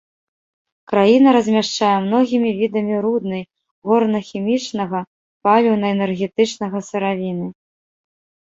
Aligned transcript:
Краіна 0.91 1.29
размяшчае 1.35 1.89
многімі 2.05 2.49
відамі 2.61 2.95
руднай, 3.05 3.43
горна-хімічнага, 3.91 4.99
паліўна-энергетычнага 5.49 6.77
сыравіны. 6.89 7.47